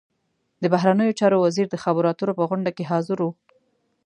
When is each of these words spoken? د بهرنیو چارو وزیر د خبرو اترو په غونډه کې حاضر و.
د 0.61 0.63
بهرنیو 0.73 1.17
چارو 1.19 1.37
وزیر 1.45 1.67
د 1.69 1.75
خبرو 1.83 2.09
اترو 2.11 2.37
په 2.39 2.43
غونډه 2.49 2.71
کې 2.77 2.89
حاضر 2.91 3.17
و. 3.21 3.29